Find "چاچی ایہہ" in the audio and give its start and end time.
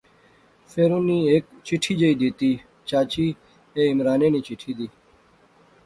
2.87-3.91